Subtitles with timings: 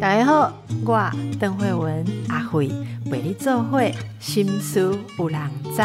[0.00, 0.52] 大家好，
[0.84, 2.68] 我邓慧文阿慧
[3.10, 5.40] 陪你做会心思有人
[5.74, 5.82] 知。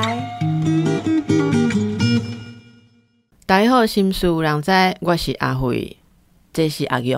[3.45, 5.97] 大家好，心思有人知，我是阿慧，
[6.51, 7.13] 这是阿玉。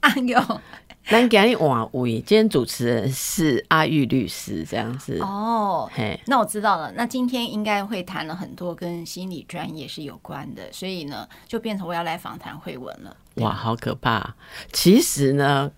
[0.00, 0.40] 阿佑，
[1.06, 5.18] 咱今日换位，今天主持人是阿玉律师，这样子。
[5.20, 6.90] 哦，嘿，那我知道了。
[6.96, 13.14] 那今天应该会谈了很多跟心理专业是有关的，所以呢，就变成我要来访谈慧文了。
[13.34, 14.34] 哇，好可怕！
[14.72, 15.70] 其实呢，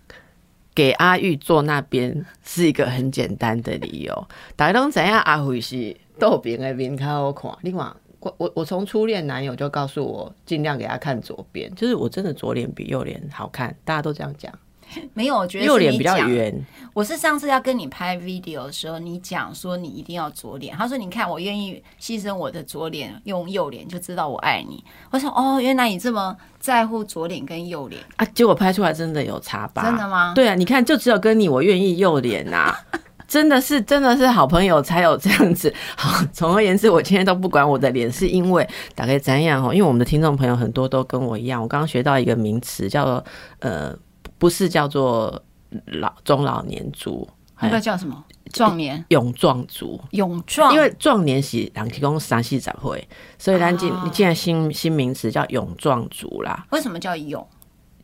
[0.73, 4.27] 给阿玉坐那边是一个很简单的理由。
[4.55, 7.51] 大家都知影阿慧是豆饼的面较好看。
[7.63, 7.85] 另外，
[8.21, 14.57] 我我我从初恋男友就告诉我，尽量给他看左边，就是我真的左脸比右脸好看，大家都这样讲。
[15.13, 16.17] 没有，我觉得右脸比较。
[16.27, 24.83] 圆，我是上次要跟你拍 video 的时候，你讲说你一定要左脸，他说你看我愿意牺牲我的左脸，用右脸就知道我爱你。
[25.11, 29.83] 我想哦，原来你这么在乎左脸跟右脸，啊，结果拍出来真的有差吧？
[29.83, 30.33] 真的吗？
[30.35, 32.75] 对啊，你看，就只有跟你我愿意右脸呐、
[33.27, 35.73] 真的是真的是好朋友才有这样子。
[35.97, 39.73] 好，总而言之，我今天都不管我的脸，是因为大概怎样哦？
[39.73, 43.23] 因为我们的听众朋友很多都跟我一样，我刚刚学到一个名词，叫做
[43.59, 43.93] 呃，
[44.37, 45.41] 不是叫做
[45.85, 47.27] 老中老年族，
[47.59, 48.23] 那个叫什么？
[48.53, 49.99] 壮年、勇壮族。
[50.11, 57.45] 勇壮，因为壮年是人提供三四十岁，所以咱进哦你进来新新名词叫勇壮族啦，为什么叫勇？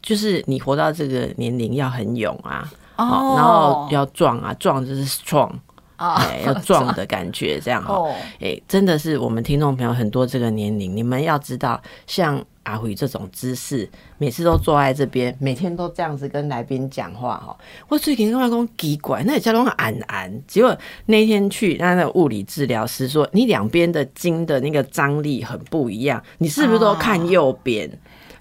[0.01, 5.49] 就是你活到这个年龄要很勇啊，哦，然后要壮啊，壮就是 strong，
[5.97, 7.93] 要 壮的感觉，这样哈。
[7.93, 17.55] 哦，哎，真的是我们听众朋友很多这个年龄，你们要知道，像阿辉这种姿势，每次都坐在这边，每天都这样子跟来宾讲话哈。
[17.87, 20.77] 我最近跟外公奇怪，那叫弄安安，结果
[21.07, 27.89] 那一天去，那那个物理治疗师说，你两边的筋的那个张力很不一样，你是不是都看右边？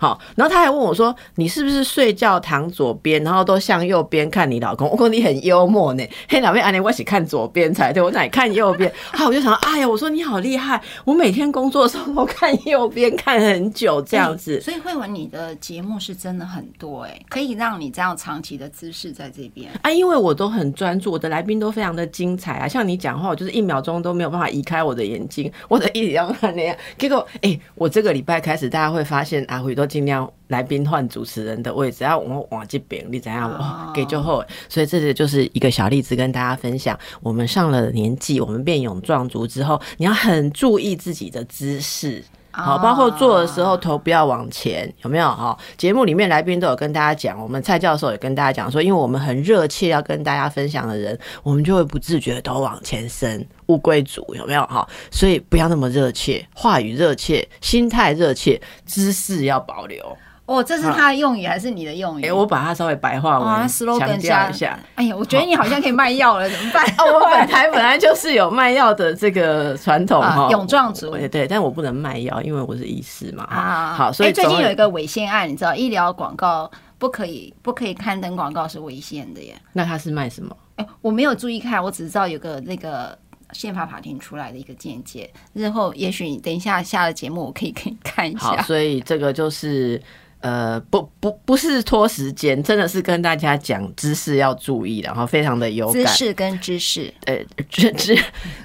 [0.03, 8.92] 好，然后他还问我说：“你是不是睡觉躺左边，然后都向右边看你老公？” 我说：“你很幽默呢。”嘿，老妹，安妮，我是看左边才对，我哪里看右边？
[9.14, 14.61] 好，我就想，哎呀，我说你好厉害，我每天工作的时候都看右边，看很久这样子。
[14.61, 19.70] 所以慧文，你的节目是真的很多哎、可以让你这样长期的姿势在这边。
[19.83, 22.67] 啊，因为我都很专注，我的来宾都非常的精彩啊。
[22.67, 26.77] 像你讲话，我就是一秒钟都没有办法移开我的眼睛，我的一直要看那样。
[26.98, 33.53] 结果，哎、我这个礼拜开始，大家会发现阿辉都尽量来宾换主持人的位置，然后我往这边，你怎样？
[33.53, 36.98] 哦，给就后，所以这个就是一个小例子跟大家分享。
[37.20, 42.25] 我们上了年纪，我们变勇壮族之后，你要很注意自己的姿势。
[42.52, 45.27] 好，包括做的时候头不要往前，有没有？
[45.27, 54.63] 哈，节目里面来宾都有跟大家讲，我们蔡教授也跟大家讲说，因为我们很热切要跟大家分享的人，我们就会不自觉地头往前伸，乌龟族有没有？
[54.67, 60.17] 哈，所以不要那么热切，话语热切，心态热切，姿势要保留。
[60.52, 62.27] 哦，这是他的用语还是你的用语？
[62.27, 64.79] 哎、我把它稍微白话哇文，slogan 强调一下。
[64.95, 66.85] 哎呀，我觉得你好像可以卖药了，怎么办？
[66.98, 73.45] 哦，我本台本来就是有卖药的这个传统啊哈，勇壮族对对，但我不能卖药，因为我是医师嘛。
[73.45, 79.55] 啊，好，所以哎最近有一个违宪案，你知道，医疗广告不可以不可以刊登广告是违宪的耶。
[79.73, 80.57] 那他是卖什么？
[80.77, 83.17] 哎，我没有注意看，我只知道有个那个
[83.52, 85.30] 宪法法庭出来的一个见解。
[85.52, 88.63] 日后也许你等一下下了节目，我可以给你看一好，下。
[88.63, 90.01] 所以这个就是
[90.42, 96.13] 呃，不不不是拖时间，真的是跟大家讲知识要注意，然后非常的有姿感。
[96.13, 97.39] 势跟知识，呃，
[97.70, 98.17] 姿姿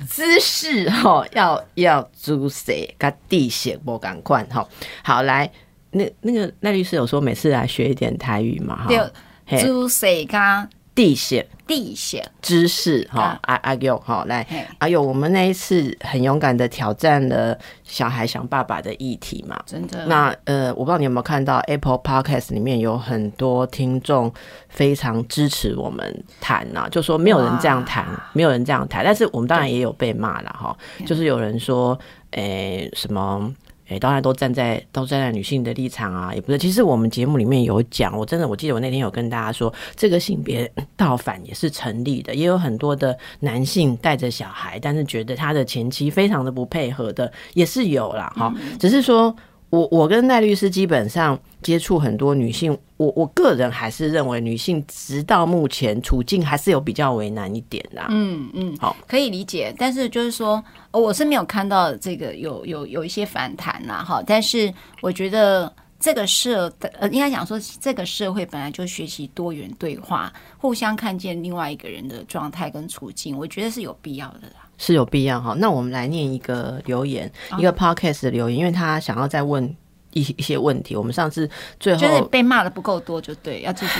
[0.07, 4.67] 姿势哈，要要注意跟地形不赶快哈。
[5.03, 5.49] 好，来，
[5.91, 8.87] 那那个赖律师有说每次来学一点台语嘛哈。
[8.87, 8.99] 对，
[9.45, 19.61] 嘿姿势跟地形地形，知识哈啊，阿阿佑哈，来嘿，阿佑，我们那一次很勇敢的挑战了小孩想爸爸的议题嘛。
[19.63, 20.07] 真的。
[20.07, 24.33] 那呃，我不知道你有没有看到 Apple Podcast 里面有很多听众
[24.69, 30.75] 非常支持我们谈呐、就说没有人这样谈，没有人这样谈，但是我们当然也有被骂了哈，
[31.05, 31.95] 就是有人说，
[32.31, 33.53] 诶、什么。
[33.89, 36.57] 诶、当然都站在都站在女性的立场啊，也不是。
[36.57, 48.33] 其实我们节目里面有讲，我真的我记得我那天有跟大家说，这个性别倒反也是成立的，也有很多的男性带着小孩，但是觉得他的前妻非常的不配合的，也是有啦。
[48.35, 49.35] 哈、只是说
[49.69, 58.07] 我我跟赖律师基本上接触很多女性，我我个人还是认为女性直到目前处境还是有比较为难一点啦。
[58.09, 59.75] 嗯嗯，好，可以理解。
[59.77, 64.23] 但是就是说，呃我是没有看到这个有有有一些反弹啦，哈。
[64.25, 74.66] 但是我觉得这个社呃，应该讲说，这个社会本来就学习多元对话，互相看见另外一个人的状态跟处境，我觉得是有必要的啦。
[74.77, 75.53] 是有必要哈。
[75.57, 79.75] 那我们来念一个留言，一个 podcast 的留言，因为他想要再问。
[80.13, 80.95] 一一些问题。
[80.95, 81.47] 我们上次
[81.79, 83.99] 最后就是被骂的不够多，就对，要继续。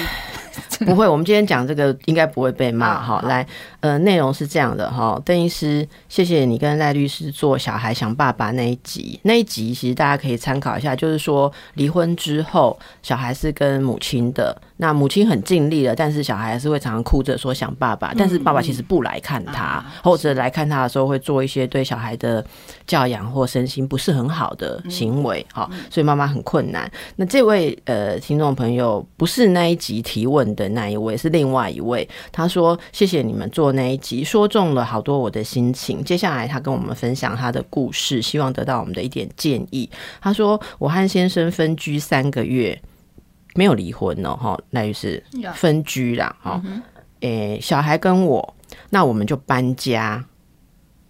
[0.86, 3.22] 不会，我们今天讲这个应该不会被骂哈。
[3.28, 3.46] 来，
[3.82, 14.60] 呃，内容是这样的哈，邓医师，谢谢你跟赖律师做小孩想爸爸那一集，那一集其实大家可以参考一下，就是说离婚之后，小孩是跟母亲的。
[14.78, 22.46] 那母亲很尽力了，但是小孩还是会常常哭着说想爸爸，但是爸爸其实不来看他，或者来看他的时候会做一些对小孩的
[22.86, 26.90] 教养或身心不是很好的行为，好，所以妈妈很困难。
[27.16, 36.04] 那这位呃听众朋友不是那一集提问的那一位，是另外一位，他说谢谢你们做那一集，说中了好多我的心情。
[36.04, 39.90] 接下来他跟我们分享他的故事，希望得到我们的一点建议。
[40.22, 42.80] 他说我和先生分居三个月。
[43.58, 45.22] 没有离婚哦，哈，那就是
[45.56, 46.62] 分居啦，哈，
[47.22, 48.56] 诶，小孩跟我，
[48.92, 50.24] 那我们就搬家，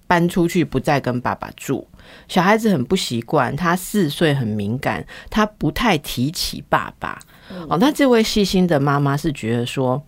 [0.07, 1.85] 搬出去，不再跟爸爸住。
[2.29, 7.19] 小孩子很不习惯，他四岁很敏感，他不太提起爸爸。
[7.69, 10.01] 哦，那这位细心的妈妈是觉得说。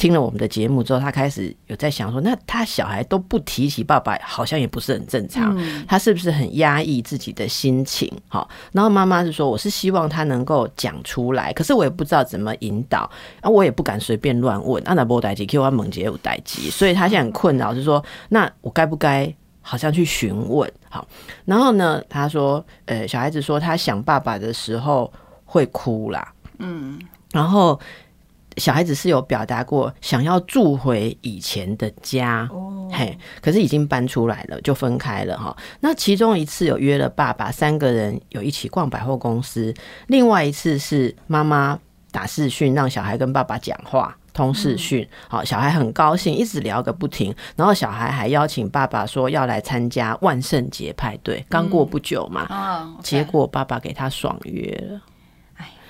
[0.00, 5.54] 听了我们的节目之后，他开始有在想说，那他小孩都不提起爸爸，好像也不是很正常。
[5.86, 8.10] 他是不是很压抑自己的心情？
[8.26, 13.00] 好，然后妈妈是说，我是希望他能够讲出来，可是我也不知道怎么引导，
[13.42, 14.82] 啊，我也不敢随便乱问。
[14.88, 19.30] 啊那波代机 Q 阿猛杰有代机，所以他现在很困扰，是说，那我该不该
[19.60, 20.72] 好像去询问？
[20.88, 21.06] 好，
[21.44, 25.12] 然后呢，他说，呃，小孩子说他想爸爸的时候
[25.44, 26.98] 会哭啦，嗯，
[27.32, 27.78] 然后。
[28.56, 32.48] 小孩子是有表达过想要住回以前的家，
[32.92, 35.56] 嘿，可是已经搬出来了，就分开了哈。
[35.80, 39.72] 那其中一次有约了爸爸，三个人有一起逛百货公司；
[40.08, 41.78] 另外一次是妈妈
[42.10, 45.08] 打视讯，让小孩跟爸爸讲话，通视讯。
[45.28, 47.34] 好，小孩很高兴，一直聊个不停。
[47.54, 55.00] 然后小孩还邀请爸爸说要来参加万圣节派对，刚过不久嘛，结果爸爸给他爽约了。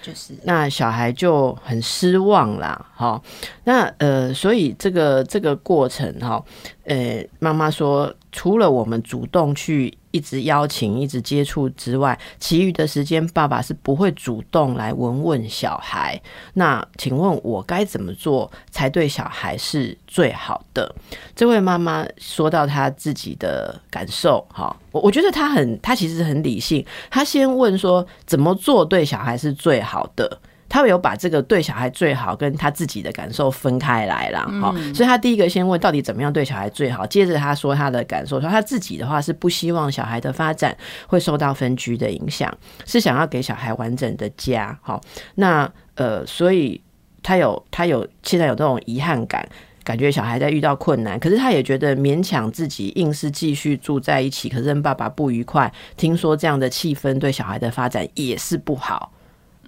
[0.02, 3.22] 就是那小孩就很失望啦，好，
[3.64, 6.42] 那呃，所以这个这个过程哈，
[6.84, 9.96] 呃，妈妈说，除了我们主动去。
[10.12, 16.20] 一直邀请、一直接触之外，其余的时间，爸爸是不会主动来闻问小孩。
[16.54, 20.92] 那请问我该怎么做才对小孩是最好的？
[21.36, 26.84] 这位妈妈说到她自己的感受，哈，我我觉得她很，她其实很理性。
[27.08, 30.40] 她先问说，怎么做对小孩是最好的？
[30.70, 40.74] 他有把这个对小孩最好跟他自己的感受分开来了，哈，所以他第一个先问到底怎么样对小孩最好，接着他说他的感受，说他自己的话是不希望小孩的发展
[41.08, 42.50] 会受到分居的影响，
[42.86, 45.00] 是想要给小孩完整的家，好，
[45.34, 46.80] 那呃，所以
[47.20, 49.46] 他有他有现在有这种遗憾感，
[49.82, 59.12] 感觉小孩在遇到困难，可是他也觉得勉强自己硬是继续住在一起，可是跟爸爸不愉快，听说这样的气氛对小孩的发展也是不好。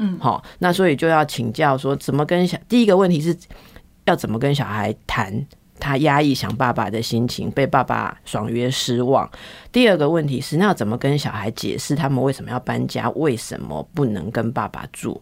[0.02, 3.36] 嗯，好，那所以就要请教说，怎么跟小第一个问题是
[4.04, 5.46] 要怎么跟小孩谈
[5.78, 9.30] 他压抑想爸爸的心情，被爸爸爽约失望。
[9.70, 15.20] 第二个问题是，那要怎么跟小孩解释他们为什么要搬家，为什么不能跟爸爸住？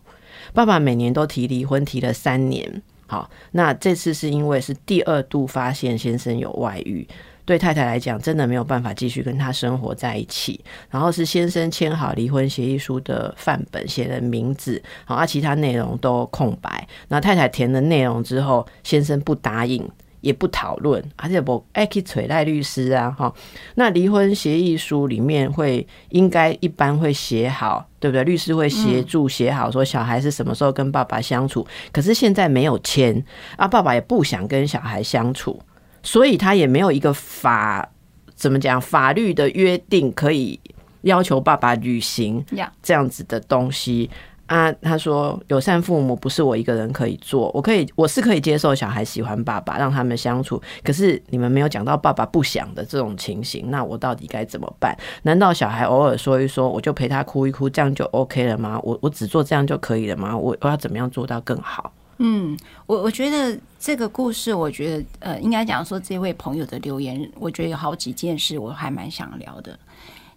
[0.55, 2.83] 爸爸每年都提离婚，提了三年。
[3.07, 7.07] 好，那这次是因为是第二度发现先生有外遇。
[7.51, 10.65] 对太太来讲，真的没有办法继续跟他生活在一起。
[10.89, 16.87] 然后是先生签好离婚协议书的范本，写的名字，好，啊其他内容都空白。
[17.09, 19.85] 那太太填了内容之后，先生不答应，
[20.21, 23.35] 也不讨论，而且不爱去催赖律师啊，哈。
[23.75, 28.23] 那离婚协议书里面会应该一般会写好，对不对？
[28.23, 31.67] 律师会协助写好，说小孩是什么时候跟爸爸相处。
[31.91, 33.25] 可是现在没有签，
[33.57, 35.61] 啊，爸爸也不想跟小孩相处。
[36.03, 37.89] 所以他也没有一个法
[38.35, 40.59] 怎么讲法律的约定可以
[41.03, 42.45] 要求爸爸履行
[42.83, 44.09] 这样子的东西
[44.47, 44.73] 啊。
[44.73, 50.61] 他说友善父母不是我一个人可以做，我可以我是可以接受小孩喜欢爸爸，让他们相处。
[50.83, 54.97] 可是你们没有讲到爸爸不想的这种情形，那我到底该怎么办？
[55.23, 58.81] 难道小孩偶尔说一说，我就陪他哭一哭，这样就 OK 了吗？
[58.83, 60.37] 我我只做这样就可以了吗？
[60.37, 61.93] 我我要怎么样做到更好？
[62.23, 62.55] 嗯，
[62.87, 69.79] 我我觉得这个故事，我觉得呃，应该讲说这位朋友的留言，我觉得有好几件事，我还蛮想聊的。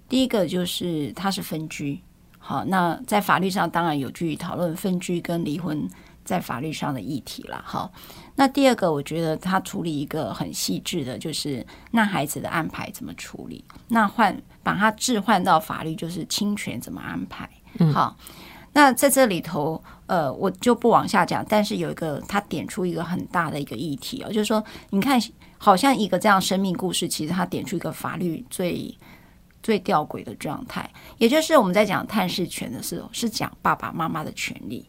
[0.07, 1.99] 第一个就是他是分居，
[2.39, 5.85] 好，那在法律上当然有去讨论分居跟离婚
[6.23, 7.61] 在法律上的议题了。
[7.65, 7.91] 好，
[8.33, 17.49] 那第二个，我觉得他处理一个很细致的，就是那孩子的安排怎么处理，那换把他置换到法律，就是侵权怎么安排。
[17.91, 18.15] 好。
[18.75, 21.45] 那在这里头，呃，我就不往下讲。
[21.48, 25.19] 但是有一个，他点出一个很大的一个议题哦，就是说，你看，
[25.57, 28.95] 好像一个这样生命故事，其实他点出一个法律最
[29.62, 34.86] 最吊诡的状态，也就是我们在讲探视权的时候，是讲爸爸妈妈的权利，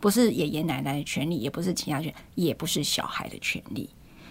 [0.00, 3.90] 不是爷爷奶奶的权利，也不是其他权，也不是小孩的权利。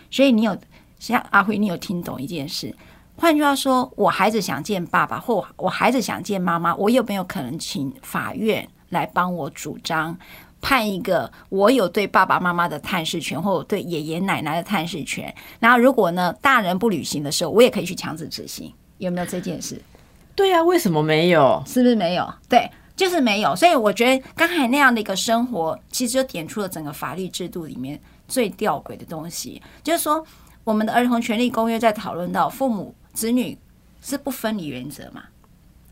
[0.10, 0.58] 所以你有
[0.98, 2.76] 像阿辉，你有听懂一件事？
[3.16, 10.18] 换句话说，我孩子想见爸爸，或我孩子想见妈妈，我有没有可能请法院来帮我主张？
[10.60, 15.34] 判一个我有对爸爸妈妈的探视权，或者对爷爷奶奶的探视权。
[15.60, 18.74] 然后如果呢大人不履行的时候，我也可以去强制执行。
[18.98, 19.80] 有没有这件事？
[20.36, 21.62] 对啊，为什么没有？
[21.68, 22.28] 是不是没有？
[22.50, 23.56] 对，就是没有。
[23.56, 29.62] 所以我觉得刚才那样的一个生活，其实就点出了整个法律制度里面最吊诡的东西。
[29.84, 30.26] 就是说，
[30.64, 33.56] 我们的儿童权利公约在讨论到父母子女
[34.02, 35.26] 是不分离原则嘛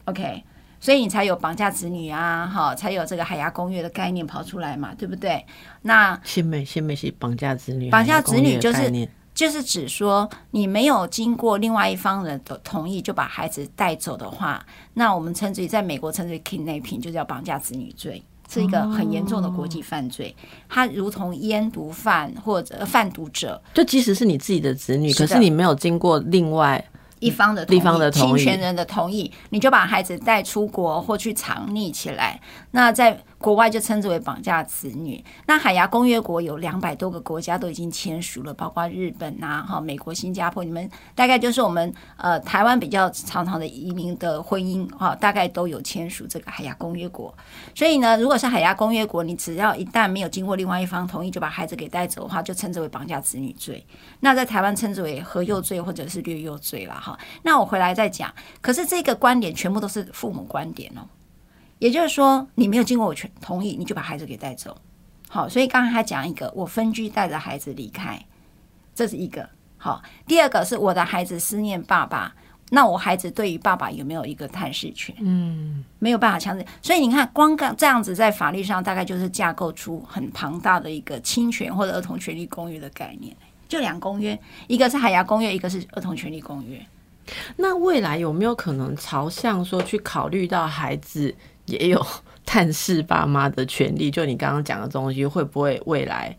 [0.06, 0.44] ？OK。
[0.86, 5.44] 所以你才有绑架子女啊，哈，才有这个海牙公约的概念跑出来嘛，对不对？
[5.82, 14.64] 那新美新美是绑架子女，绑架子女就是就是指说你没有经过另外一方人的同意就把孩子带走的话，
[14.94, 20.36] 那我们称之为在美国称之为 kidnapping，就叫绑架子女罪，是一个很严重的国际犯罪。
[20.70, 26.88] 它如同烟毒贩或者贩毒者，就即使是你自己的子女，可是你没有经过另外。
[27.26, 32.40] 一方的地方的侵权人的同意，你就把孩子带出国或去藏匿起来。
[32.72, 35.24] 那在国外就称之为绑架子女。
[35.46, 40.64] 那海牙公约国有两百多个国家都已经签署了，包括日本啊、哈美国、新加坡。
[40.64, 47.32] 你们大概就是我们呃台湾比较常常的移民的婚姻哈，大概都有签署这个海牙公约国。
[47.76, 53.86] 所以呢，如果是海牙公约国，你只要一旦没有经过另外一方同意就把孩子给带走的话，就称之为绑架子女罪。
[54.22, 57.16] 那在台湾称之为合幼罪或者是略幼罪了哈。
[57.44, 58.34] 那我回来再讲。
[58.60, 61.06] 可是这个观点全部都是父母观点哦。
[61.80, 64.76] 也就是说，你没有经过我全同意，你就把孩子给带走。
[65.28, 68.24] 好，所以刚才他讲一个，我分居带着孩子离开，
[68.94, 70.02] 这是一个好。
[70.26, 72.34] 第二个是我的孩子思念爸爸，
[72.70, 75.14] 那我孩子对于爸爸有没有一个探视权？
[75.20, 76.66] 嗯，没有办法强制。
[76.82, 83.36] 所以你看，光刚这样子在法律上大概就是架构出很庞大的一个侵权或者儿童权利公约的概念。
[83.68, 86.80] 就两公约，一个是海牙公约，一个是儿童权利公约。
[87.58, 91.36] 那未来有没有可能朝向说去考虑到孩子？
[91.66, 92.06] 也有
[92.46, 96.36] 探视爸妈的权利，就你刚刚讲的东西，会不会未来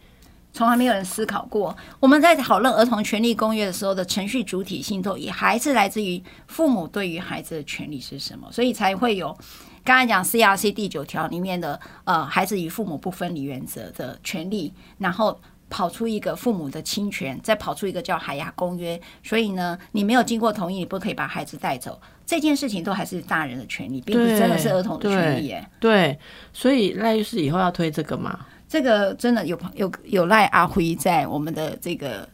[0.52, 1.76] 从来没有人思考过？
[2.00, 9.36] 我们在讨论儿童权利公约的时候的程序主体性，都也还是来自于父母对于孩子的权利是什么，所以才会有
[9.84, 15.38] 刚才讲 CRC 第九条里面的呃孩子与父母不分离原则的权利，然后。
[15.68, 22.00] 跑出一个父母的侵权，再跑出一个叫海牙公约，所以呢，你没有经过同意，你不可以把孩子带走。
[22.26, 25.46] 这件事情都还是大人的权利，并不是真的是儿童的权利。
[25.46, 25.66] 耶。
[25.80, 26.18] 对，
[26.52, 28.40] 所以赖律师以后要推这个吗？
[28.68, 32.28] 这个真的有有有赖阿辉在我们的这个，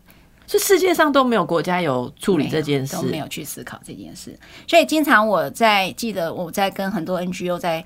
[0.46, 4.36] 是世界上都没有国家有处理这件事，都没有去思考这件事。
[4.66, 7.84] 所以经常我在记得我在跟很多 NGO 在。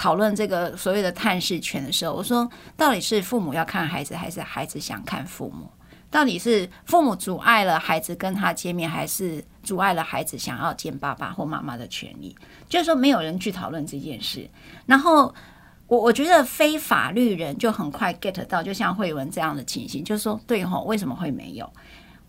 [0.00, 5.68] 讨论这个所谓的探视权的时候，我说到底是父母要看孩子，还是孩子想看父母？
[6.10, 12.34] 到底是父母阻碍了孩子跟他见面，还是阻碍了孩子想要见爸爸或妈妈的权利？
[12.68, 14.48] 就是说，没有人去讨论这件事。
[14.86, 15.34] 然后，
[15.86, 21.70] 我我觉得非法律人就很快 get 到，就像慧文这样的情形，就是说，对吼，为什么会没有？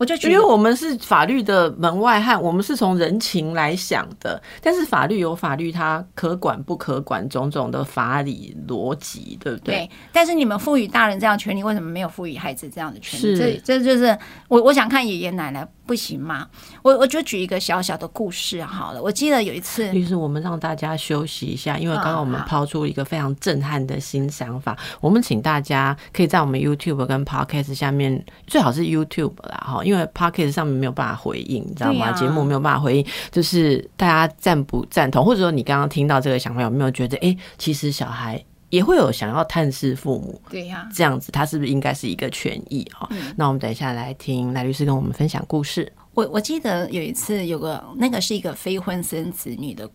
[0.00, 4.42] 我就觉得，因为我们是法律的门外汉，我们是从人情来想的。
[4.62, 9.74] 但是法律有法律，它可管不可管，种种的法理逻辑，对不对？
[9.74, 9.90] 对。
[10.10, 13.36] 但是你们赋予大人这样权利，为什么没有赋予孩子这样的权利？
[13.36, 15.68] 这这就是我我想看爷爷奶奶。
[15.90, 16.46] 不行吗？
[16.82, 19.02] 我我就举一个小小的故事好了。
[19.02, 24.78] 我记得有一次，律师，我们让大家休息一下，因为刚刚我们抛出一个非常震撼的新想法。
[25.00, 32.12] 我们请大家可以在我们 YouTube 跟 Podcast 下面，最好是 YouTube 啦哈，因为 Podcast 上面没有办法回应，你知道吗？
[32.12, 38.40] 节目没有办法回应，就是大家赞不赞同，或者说你刚刚听到这个想法，有没有觉得，哎，其实小孩。
[38.70, 43.08] 也会有想要探视父母，对呀，这样子他是不是应该是一个权益哈？
[43.36, 45.92] 那我们等一下来听赖律师跟我们分享故事。
[46.14, 49.88] 我我记得有一次有个那个是一个非婚生子女的。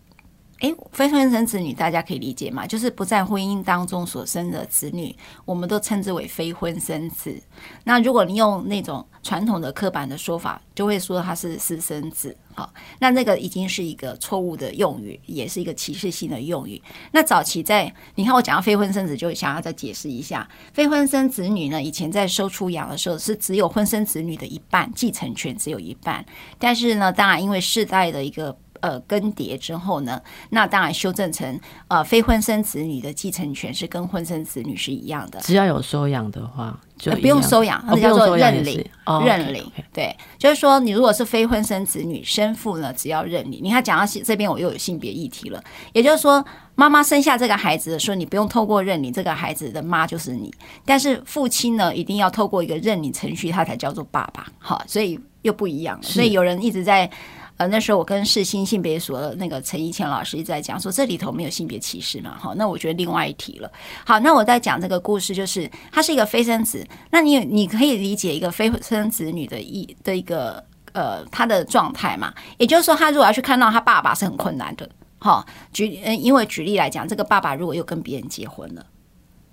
[0.60, 2.66] 哎，非婚生子女大家可以理解嘛？
[2.66, 7.38] 就是不在婚姻当中所生的子女，我们都称之为非婚生子。
[7.84, 12.34] 那如果你用那种传统的刻板的说法，就会说他是私生子。
[12.54, 16.80] 好，那那个已经是一个错误的用语，也是一个歧视性的用语。
[17.12, 26.24] 那早期在你看我讲到非婚生子，就想要再解释一下，非婚生子女呢，以前在收出养的时候是只有婚生子女的一半继承权，只有一半。
[26.58, 35.40] 但是呢，当然因为世代的一个呃更迭之后呢，那当然修正成呃非婚生子女的继承权是跟婚生子女是一样的。
[35.40, 38.84] 只要有收养的话，就呃不用收养，哦那叫做认领。
[39.04, 43.60] 哦认领对，就是说你如果是非婚生子女，生父呢只要认领。
[43.62, 50.52] 你看讲到这边，我又有性别议题了，也就是说，妈妈生下这个孩子的时候，你不用透过认领，这个孩子的妈就是你，
[50.84, 54.46] 但是父亲呢，一定要透过一个认领程序，他才叫做爸爸。
[54.58, 56.02] 好，所以又不一样了。
[56.02, 57.08] 所以有人一直在。
[57.56, 63.70] 呃，那时候我跟世新性别所那个陈怡倩老师一直在讲说，这里头没有性别歧视嘛，哈，那我觉得另外一题了。
[64.04, 72.32] 好，那我在讲这个故事，就是他是一个非生子，那你你可以理解一个非生子女的一的一个呃他的状态嘛？
[72.58, 74.88] 也就是说，他如果要去看到他爸爸是很困难的。
[75.18, 78.84] 哈，举嗯，因为举例来讲，这个爸爸如果又跟别人结婚了。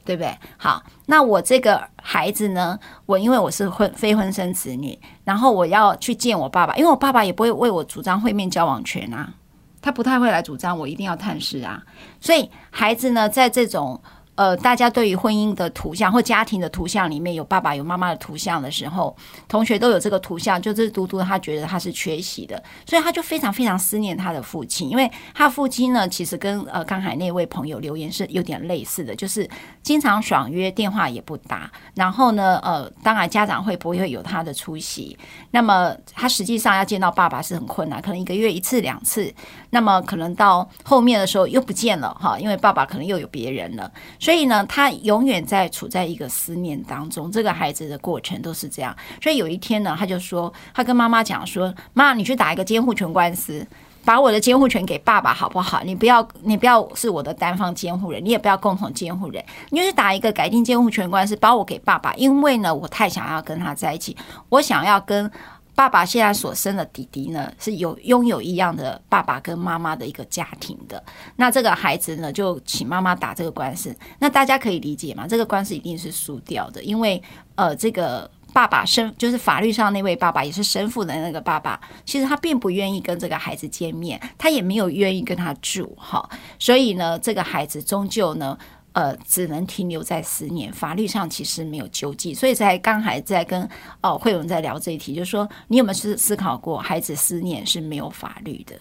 [0.06, 0.38] 对不对？
[0.58, 2.78] 好，那我这个孩子呢？
[3.06, 9.34] 我因为我是婚非婚生子女，然后我要去见我爸爸，因为我爸爸也不会为我主张会面交往权啊，
[9.82, 11.82] 他不太会来主张我一定要探视啊。
[12.20, 14.02] 所以孩子呢，在这种
[14.36, 19.16] 呃，大家对于婚姻的图像或家庭的图像里面有爸爸有妈妈的图像的时候，
[19.48, 29.48] 同学都有这个图像，就是嘟嘟他觉得他是缺席的，所以他就非常非常思念他的父亲，因为他父亲呢，其实跟呃刚才那位朋友留言是有点类似的，就是
[29.84, 35.16] 经常爽约，电话也不打，然后呢，呃，当然家长会不会有他的出席？
[35.52, 39.32] 那么他实际上要见到爸爸是很困难，可能一个月一次两次，
[39.70, 43.92] 那么可能到后面的时候又不见了哈，因为爸爸可能又有别人了，
[44.24, 47.30] 所以呢，他永远在处在一个思念当中。
[47.30, 53.68] 这个孩子的过程都是这样，所以有一天呢，他就说，他跟妈妈讲说：“妈，你去打一个监护权官司。”
[54.06, 55.82] 把我的监护权给爸爸好不好？
[55.86, 62.14] 你不要，你不要是我的单方监护人，你也不要共同监护人，你就是打一个改定监护权官司，把我给爸爸。
[62.16, 64.16] 因为呢，我太想要跟他在一起，
[64.50, 65.32] 我想要跟
[65.76, 71.04] 爸爸现在所生的弟弟呢，是有拥有一样的爸爸跟妈妈的一个家庭的。
[71.36, 73.96] 那这个孩子呢，就请妈妈打这个官司。
[74.20, 75.28] 那大家可以理解吗？
[75.28, 77.22] 这个官司一定是输掉的，因为
[77.56, 78.30] 呃，这个。
[78.54, 88.56] 爸爸生就是法律上那位爸爸，也是生父的那个爸爸，其实他并不愿意跟这个孩子见面，他也没有愿意跟他住哈，所以呢，这个孩子终究呢，
[88.94, 93.68] 呃，只能停留在思念，法律上其实没有救济，所以才刚还在跟
[94.02, 98.76] 哦慧文在聊这一题，就是说你有没有思思考过，孩子思念是没有法律的，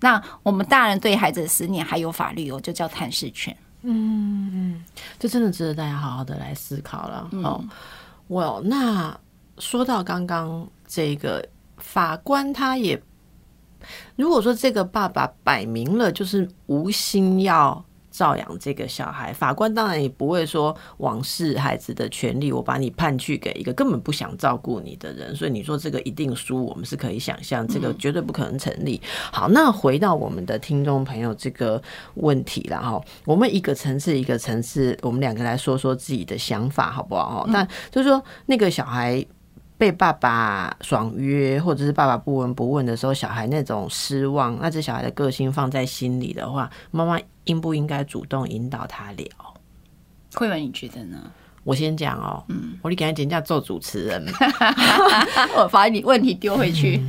[0.00, 3.54] 那我们大人对孩子的思念还有法律哦，就叫探视权。
[3.82, 4.84] 嗯
[5.18, 7.28] 这真的值得大家好好的来思考了。
[7.42, 7.62] 哦，
[8.28, 9.18] 我那
[9.58, 11.46] 说到刚刚这个
[11.76, 13.02] 法官，他也
[14.16, 17.82] 如果说这个爸爸摆明了就是无心要
[18.20, 29.00] 照养这个小孩，法官当然也不会说枉视孩子的权利，我把你判去给一个根本不想照顾你的人，所以你说这个一定输，我们是可以想象，这个绝对不可能成立。
[29.32, 31.82] 好，那回到我们的听众朋友这个
[32.16, 37.44] 问题了哈，我们一个层次一个层次，我们两个来说说自己的想法好不好？
[37.44, 39.24] 哈，但就是说那个小孩。
[39.80, 49.26] 被爸爸爽约，或者是爸爸不闻不问的时候，小孩那种失望，那这小孩的个性放在心里的话，妈妈应不应该主动引导他聊？
[50.34, 51.16] 慧文，你觉得呢？
[51.64, 54.22] 我先讲哦，嗯，我你给他减价做主持人，
[55.56, 57.02] 我把你问题丢回去。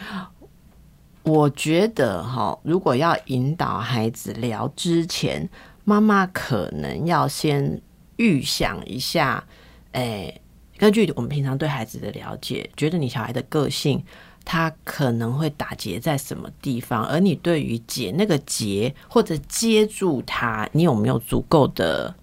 [1.24, 5.48] 我觉得哈，如果要引导孩子聊之前，
[5.84, 7.80] 妈妈可能要先
[8.16, 9.44] 预想一下，
[9.92, 10.38] 哎、
[10.80, 14.02] 根据我们平常对孩子的了解，觉得你小孩的个性，
[14.46, 22.14] 他可能会打结在什么地方，而你对于解那个结或者接住他，你有没有足够的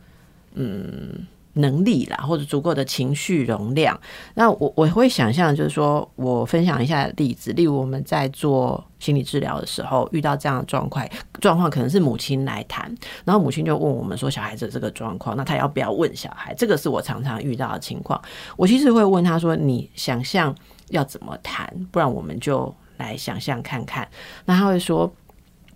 [0.56, 4.00] 嗯能力啦，或者足够的情绪容量？
[4.36, 11.06] 那我我会想象，就是说我分享一下例子，例如我们在做心理治疗的时候，遇到这样的状况，
[11.41, 12.93] 状况可能是母亲来谈，
[13.26, 16.54] 然后母亲就问我们说小孩子这个状况，那他要不要问小孩？
[16.54, 18.22] 这个是我常常遇到的情况。
[18.56, 20.56] 我其实会问他说：“你想象
[20.89, 21.72] 要怎么谈？
[21.91, 24.08] 不然我们就来想象看看。”
[24.46, 25.12] 那他会说。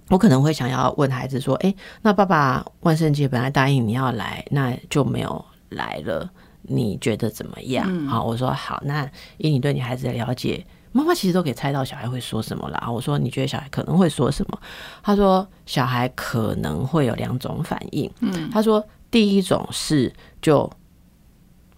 [0.10, 6.29] 我可能会想要问孩子说：“诶，那爸爸万圣节本来答应你要来，那就没有来了，
[6.62, 8.81] 你觉得怎么样？”好，我说好。
[8.86, 12.88] 那以你对你孩子的了解，妈妈其实都可以猜到小孩会说什么啦。
[12.89, 14.60] 我说你觉得小孩可能会说什么？
[15.03, 18.10] 他说小孩可能会有两种反应。
[18.21, 20.71] 嗯，他说第一种是就。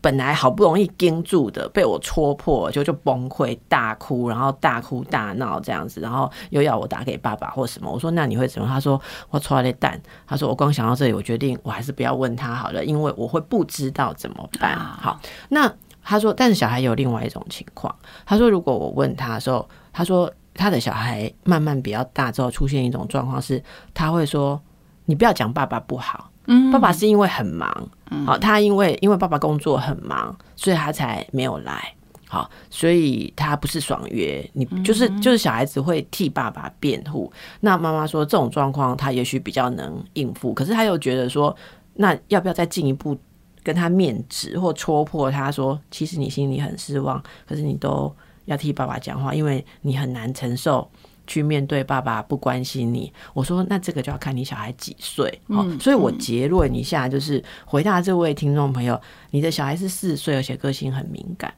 [0.04, 7.90] 本来好不容易盯住的，被我戳破，就就崩溃大哭，然后大哭大闹这样子，然后又要我打给爸爸或什么。
[7.90, 8.68] 我说那你会怎么？
[8.68, 9.98] 他说我戳了蛋。
[10.28, 14.78] 他说我光想到这里，我决定我还是不要问他好了，因为我会不知道怎么办。
[14.78, 17.96] 好，那他说，但是小孩有另外一种情况。
[18.26, 23.64] 他说如果我问他的时候，他说他的小孩慢慢比较大之后，出现一种状况是，
[23.94, 24.60] 他会说
[25.06, 27.90] ：“你不要讲爸爸不好，嗯爸爸是因为很忙，
[28.26, 31.94] 好、他因为因为爸爸工作很忙，所以他才没有来。”
[32.28, 37.32] 好，所以他不是爽约，你就是就是小孩子会替爸爸辩护。
[37.60, 41.56] 那妈妈说这种状况他也许比较能应付，可是他又觉得说，
[41.94, 43.16] 那要不要再进一步
[43.62, 48.12] 跟他面质或戳破他说，其实你心里很失望，可是你都
[48.46, 50.90] 要替爸爸讲话，因为你很难承受。
[51.26, 59.00] 去面对爸爸不关心你，我说那这个就要看你小孩几岁好、所以我结论一下，就是回答这位听众朋友，
[59.32, 61.54] 你的小孩是四岁，而且个性很敏感。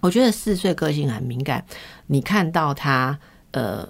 [0.00, 1.64] 我觉得四岁个性很敏感，
[2.08, 3.18] 你看到他
[3.52, 3.88] 呃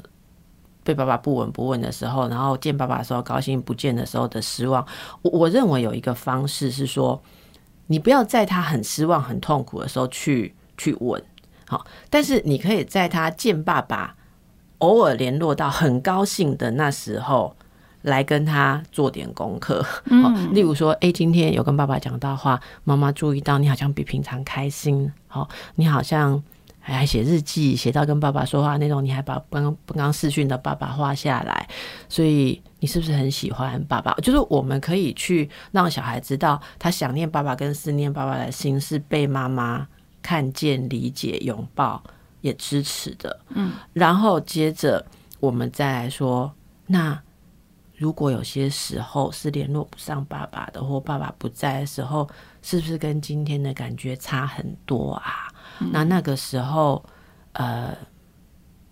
[0.84, 4.86] 被爸爸不闻不问的时候，然后见爸爸的时候高兴，不见的时候的失望，
[5.22, 7.20] 我我认为有一个方式是说，
[7.88, 11.20] 你不要在他很失望、很痛苦的时候去去问，
[11.66, 14.14] 好，但是你可以在他见爸爸
[14.78, 17.54] 偶尔联络到很高兴的那时候。
[18.04, 26.42] 来跟他做点功课，好，例如说，哎，今天有跟爸爸讲到话，妈妈注意到你好像比平常开心，好，你好像
[26.80, 31.66] 还写日记，写到跟爸爸说话那种，你还把刚刚刚视讯的爸爸画下来，
[32.06, 34.12] 所以你是不是很喜欢爸爸？
[34.16, 39.88] 就是我们可以去让小孩知道，他想念爸爸跟思念爸爸的心是被妈妈
[40.20, 42.02] 看见、理解、拥抱、
[42.44, 43.40] 也支持的。
[43.48, 45.02] 嗯，然后接着
[45.40, 46.52] 我们再来说，
[46.86, 47.18] 那
[47.96, 52.28] 如果有些时候是联络不上爸爸的，或爸爸不在的时候，
[52.60, 55.48] 是不是跟今天的感觉差很多啊？
[55.90, 57.02] 那那个时候，
[57.52, 57.96] 呃，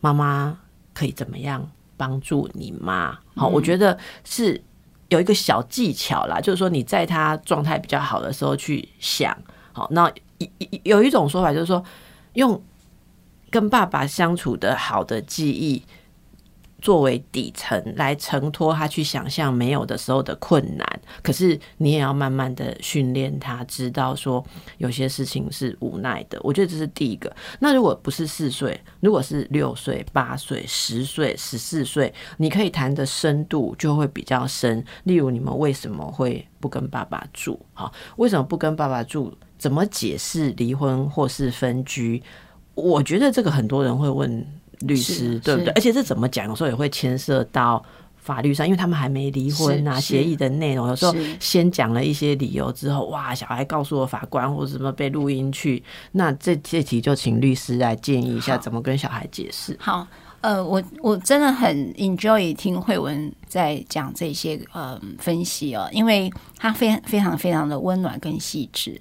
[0.00, 0.58] 妈妈
[0.94, 3.18] 可以怎么样帮助你吗？
[3.36, 4.58] 好，我觉得是
[5.10, 9.36] 有一个小技巧啦，就是说你在他状态比较好的时候去想。
[9.74, 10.10] 好，那
[10.84, 11.84] 有一种说法就是说，
[12.32, 12.62] 用
[13.52, 15.84] 跟爸爸相处的好的记忆。
[16.80, 24.44] 作为底层来承托他去想象没有的时候的困难，可是你也要慢慢的训练他，知道说
[24.78, 26.40] 有些事情是无奈的。
[26.42, 27.32] 我觉得这是第一个。
[27.60, 34.84] 那如果不是四岁，如果是六岁、八岁、十岁、十四岁，你可以谈的深度就会比较深。
[35.04, 37.64] 例如，你们为什么会不跟爸爸住？
[37.74, 39.32] 好，为什么不跟爸爸住？
[39.56, 42.20] 怎么解释离婚或是分居？
[42.74, 44.46] 我觉得这个很多人会问。
[44.82, 45.72] 律师对不对？
[45.74, 46.48] 而且这怎么讲？
[46.48, 47.80] 有时候也会牵涉到
[48.16, 55.80] 法律上，因为他们还没离婚啊，协议的内容有时候先讲了一些理由之后，哇，小孩告诉我法官或者什么被录音去，
[56.10, 59.76] 那这这题就请律师来建议一下怎么跟小孩解释。
[59.78, 60.04] 好，
[60.40, 69.00] 呃，我我真的很 enjoy 听慧文在讲这些呃分析哦，因为他非常非常非常的温暖跟细致。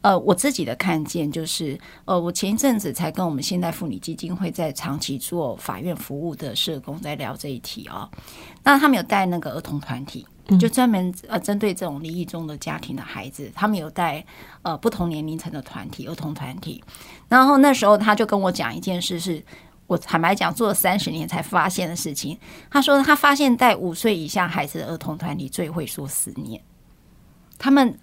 [0.00, 8.08] 呃，我自己的看见就是，呃，我前一阵子才跟我们现代妇女基金会在长期做法院服务的社工在聊这一题哦。
[8.62, 10.24] 那他们有带那个儿童团体，
[10.58, 14.24] 就专门呃针对这种离异中的家庭的孩子，他们有带
[14.62, 16.82] 呃不同年龄层的团体儿童团体。
[17.28, 19.42] 然后那时候他就跟我讲一件事，是
[19.88, 22.38] 我坦白讲做了三十年才发现的事情。
[22.70, 26.62] 他说他发现带五岁以下孩子的儿童团体最会说思念，
[27.58, 27.98] 他们。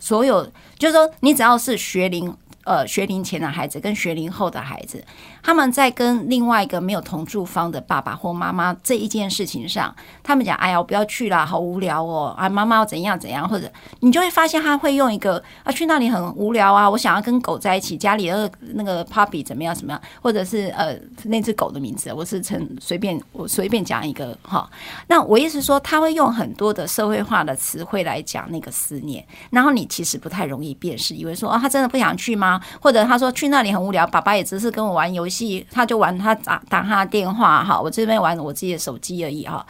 [0.00, 0.44] 所有
[0.76, 5.02] 就是说，你只要是学龄呃学龄前的孩子跟学龄后的孩子，
[5.42, 13.70] 他们在跟另外一个没有同住方的爸爸或妈妈这一件事情上，他们讲：“哎呀，我不要去了，好无聊哦！”啊，妈妈要怎样怎样，或者
[14.00, 24.68] 你就会发现他会用一个啊，去那里很无聊啊，我想要跟狗在一起，家里的那个 puppy 怎么样怎么样，或者是呃那只狗的名字，我是称随便我随便讲一个哈。
[25.06, 32.49] 那我意思说，他会用很多的社会化的词汇来讲那个思念，然后你其实不太容易辨识，以为说哦，他真的不想去吗？
[32.80, 39.66] 或者他说去那里很无聊，爸爸也只是跟我玩游戏，他就玩他打打他的电话哈，我这边玩我自己的手机而已哈。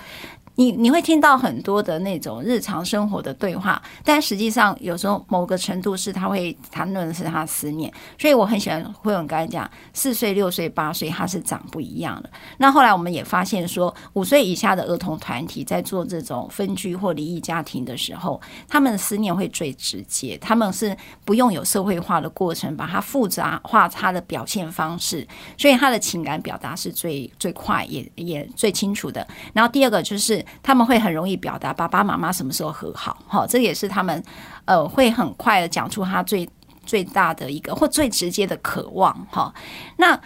[0.57, 12.29] 你你会听到很多的那种日常生活的对话，但实际上有时候某个程度是他会谈论的是他思念，所以我很喜欢慧文刚才讲四岁、六岁、八岁他是长不一样的。
[12.59, 29.27] 那后来我们也发现说，五岁以下的儿童团体在做这种分居或离异家庭的时候，他们的思念会最直接，他们是不用有社会化的过程，把它复杂化他的表现方式，所以他的情感表达是最最快也也最清楚的。
[29.55, 30.40] 然后第二个就是。
[30.63, 34.23] 他们会很容易表达爸爸妈妈什么时候和好，哈，这也是他们
[34.65, 36.49] 呃会很快的讲出他最
[36.85, 39.53] 最大的一个或最直接的渴望，哈。
[39.97, 40.21] 那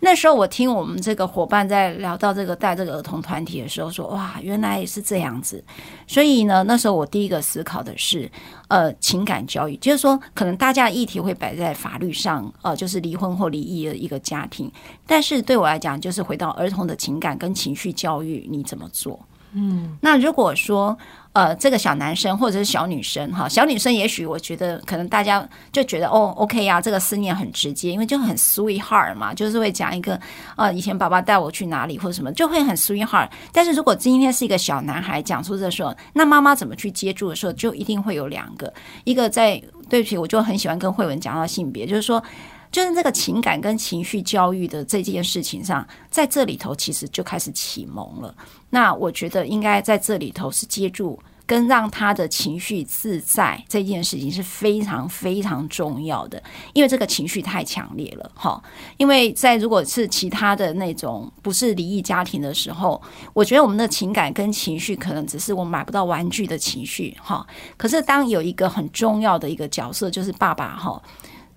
[0.00, 5.62] 那时候我听我们这个伙伴在聊到这个带这个儿童团体的时候，说哇，原来是这样子。
[6.06, 8.30] 所以呢，那时候我第一个思考的是，
[8.68, 14.70] 呃，情感教育，就是说，可能大家的议题会摆在法律上，呃，就是离婚或离异的一个家庭。
[15.04, 19.18] 但是对我来讲，就是回到儿童的情感跟情绪教育，你怎么做？
[19.52, 20.96] 嗯，那如果说。
[21.34, 30.18] 呃，这个小男生或者是小女生哈，小女生也许我觉得可能大家就觉得哦，OK 呀，这个思念很直接，因为就很 sweetheart 嘛，就是会讲一个
[30.56, 33.28] 啊，以前爸爸带我去哪里或者什么，就会很 sweetheart。
[33.52, 38.72] 但是如果今天是一个小男孩讲出这时候，那妈妈怎么去接住的时候，就一定会有两个，
[39.04, 42.20] 一个在对不起，我就很喜欢跟慧文讲到性别，就是说。
[42.70, 48.34] 就是这个情感跟情绪教育的这件事情上，在这里头其实就开始启蒙了。
[48.70, 56.42] 那我觉得应该在这里头是接住跟让他的情绪自在这件事情是非常非常重要的，
[56.74, 58.62] 因为这个情绪太强烈了，哈。
[58.98, 63.00] 因为在如果是其他的那种不是离异家庭的时候，
[63.32, 67.46] 我觉得我们的情感跟情绪可能只是我买不到玩具的情绪，哈。
[67.78, 71.02] 可是当有一个很重要的一个角色，就是爸爸，哈。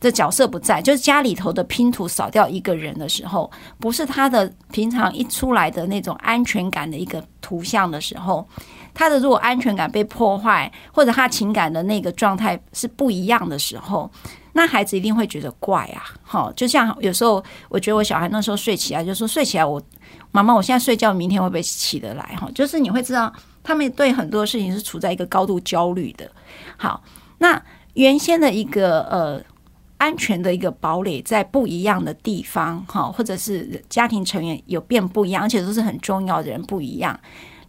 [0.01, 8.45] 这角色不在，就是家里头的拼图少掉一个人的时候，不是他的平常一出来的那种安全感的一个图像的时候，
[8.95, 14.09] 他的如果安全感被破坏，或者他情感的那个状态是不一样的时候，
[14.53, 16.01] 那孩子一定会觉得怪啊！
[16.23, 19.79] 好，就像有时候我觉得我小孩那时候睡起来就说睡起来，我
[20.31, 22.35] 妈妈我现在睡觉，明天会不会起得来？
[22.41, 26.27] 哈，就是你会知道他们对很多事情是处在一个高度焦虑的。
[26.75, 27.03] 好，
[27.37, 27.61] 那
[27.93, 29.39] 原先的一个呃。
[30.01, 37.17] 安全的一个堡垒在不一样的地方，哈，或者是家庭成员有变不一样，而且都是很重要的人不一样。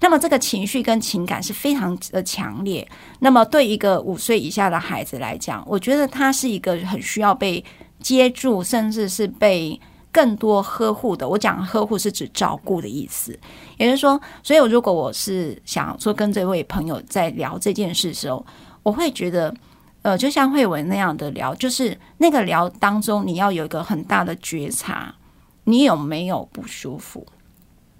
[0.00, 2.88] 那么这个情绪跟情感是非常的强烈。
[3.18, 7.62] 那么对一个五岁以下的孩子来讲，我觉得他是一个很需要被
[8.00, 9.78] 接住，甚至是被
[10.10, 11.28] 更多呵护的。
[11.28, 13.38] 我讲呵护是指照顾的意思，
[13.76, 18.42] 也就是说，所以如果我是想说跟这位朋友在聊这件事的时候，
[18.82, 19.54] 我会觉得。
[20.02, 25.14] 呃，就像慧文那样的聊，就是那个聊当中，你要有一个很大的觉察，
[25.64, 27.26] 你有没有不舒服？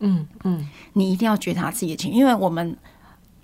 [0.01, 2.77] 嗯嗯，你一定要觉察自己的情绪，因为我们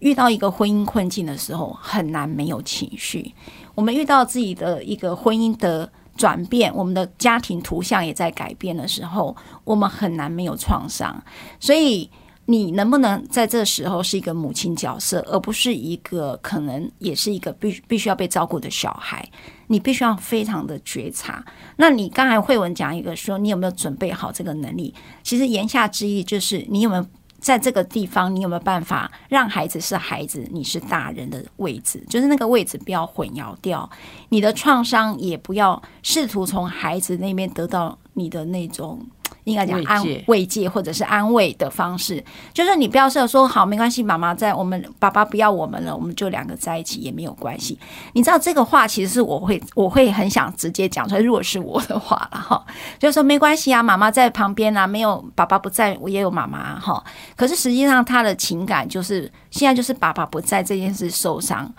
[0.01, 3.33] 遇到一个婚姻困境的时候，很难没有情绪。
[3.75, 11.23] 我们遇到自己的一个婚姻的转变，我们的家庭图像也在改变的时候，我们很难没有创伤。
[11.61, 12.11] 所以。
[12.51, 19.29] 你能不能在这时候是一个母亲角色，而不是一个可能也是一个必必须要被照顾的小孩？
[19.67, 21.45] 你必须要非常的觉察。
[21.77, 24.95] 那你刚才慧文讲一个说，你有没有准备好这个能力？
[25.23, 27.07] 其实言下之意就是，你有没有
[27.39, 33.89] 在这个地方，你有没有办法让孩子是孩子，你是大人的位置，就是那个位置不要混淆掉。
[34.31, 39.07] 你的创伤也不要试图从孩子那边得到你的那种。
[39.49, 47.79] 应该讲安慰藉或者是安慰的方式，就是你不要说说好没关系，妈妈在我们爸爸不要我们了，我们就两个在一起也没有关系。
[48.13, 52.63] 你知道这个话其实是我会我会很想直接讲出来，如果是我的话了哈，
[52.99, 57.03] 就说没关系啊，妈妈在旁边啊，没有爸爸不在我也有妈妈哈。
[57.35, 61.73] 可是实际上他的情感就是现在就是爸爸不在这件事受伤。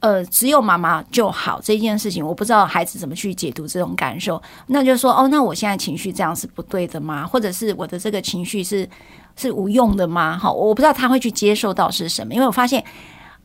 [0.00, 4.40] 呃，只有妈妈就好这件事情，我不知道孩子怎么去解读这种感受。
[4.66, 7.26] 那就说，哦，那我现在情绪这样是不对的吗？
[7.26, 8.88] 或者是我的这个情绪是
[9.36, 10.38] 是无用的吗？
[10.38, 12.34] 好，我不知道他会去接受到是什么。
[12.34, 12.84] 因为我发现，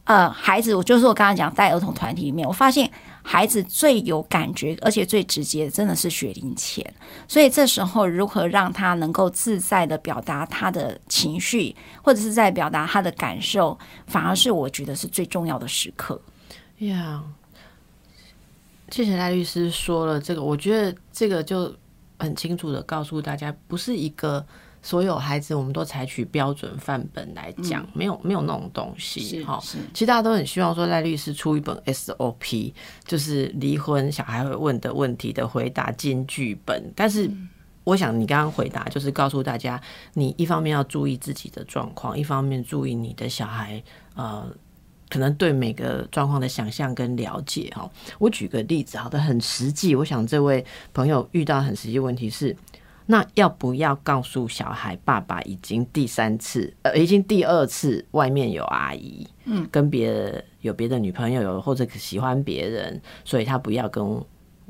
[0.04, 2.92] 呃，孩子，我就是我刚刚讲带儿童团体里面，我发现
[3.24, 6.86] 孩子最有感觉，而且最直接，真的是学龄前。
[7.30, 16.22] 所以这时候，如何让他能够自在的表达他的情绪，或者是在表达他的感受，反而是我觉得是最重要的时刻。
[16.88, 17.24] 呀，
[18.90, 21.72] 谢谢赖律师说了这个，我觉得这个就
[22.18, 24.44] 很清楚的告诉大家，不是一个
[24.82, 29.60] 所有孩子我们都采取标准范本来讲，没有没有那种东西哈。
[29.94, 32.74] 其实大家都很希望说赖律师出一本 SOP，
[33.06, 36.92] 就是离婚小孩会问的问题的回答金剧本。
[36.96, 37.30] 但是
[37.84, 39.80] 我想你刚刚回答就是告诉大家，
[40.16, 43.84] 你一方面要注意自己的状况，一方面注意你的小孩
[44.16, 44.52] 呃。
[45.12, 49.94] 可能对每个状况的想象跟了解哈，我举个例子，好的，很实际。
[49.94, 52.56] 我想这位朋友遇到很实际问题是，
[53.08, 64.24] 那要不要告诉小孩，爸爸已经第三次，呃，已经第二次外面有阿姨，嗯，跟别人有别的女朋友，有或者喜欢别人，所以他不要跟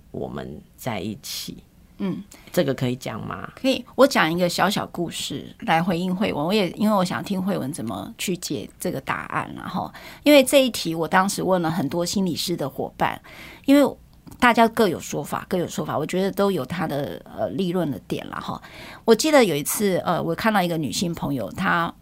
[0.10, 1.64] 我们在一起。
[2.04, 3.48] 嗯，这个可以讲吗？
[3.56, 6.44] 可以，我讲一个小小故事来回应慧文。
[6.44, 9.92] 我也因为我想听慧文怎么去解这个答案，然后
[10.24, 13.22] 因为这一题我当时问了很多心理师的伙伴，
[13.66, 13.96] 因为
[14.40, 18.60] 大家各有说法，各有说法，我觉得都有他的呃立论的点了哈。
[19.06, 21.94] 我记得有一次，呃，我看到一个女性朋友，她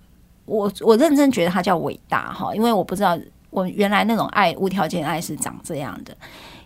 [0.46, 6.16] 我我认真觉得她叫伟大哈，因为我不知道我原来那种爱无条件爱是长这样的。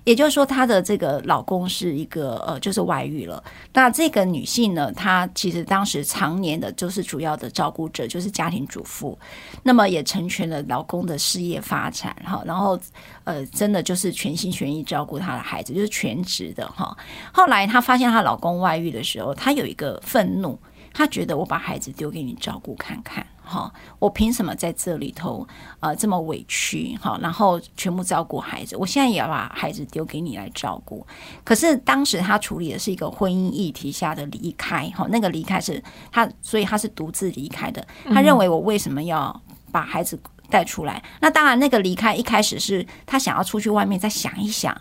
[0.03, 3.43] 也就是说，她的这个老公是一个呃，就是外遇了。
[3.73, 9.17] 那这个女性呢，她其实当时常年的就是主要的照顾者，就是家庭主妇。
[9.63, 12.77] 那么也成全了老公的事业发展哈，然后
[13.23, 16.95] 呃，真的就是全心全意照顾她的孩子，就是全职的哈。
[17.31, 20.59] 后来她发现她老公外遇的时候，她有一个愤怒，
[20.93, 23.25] 她觉得我把孩子丢给你照顾看看。
[23.43, 25.45] 哈，我凭什么在这里头
[25.79, 26.97] 呃这么委屈？
[27.01, 31.05] 好，然后全部照顾孩子，我现在也要把孩子丢给你来照顾。
[31.43, 37.85] 可是当时他处理的是一个婚姻议题下的离开，哈，那个离开是他，所以他是独自离开的。
[38.05, 41.03] 他认为我为什么要把孩子带出来？
[41.19, 44.79] 那当然，那个离开一开始是他想要出去外面再想一想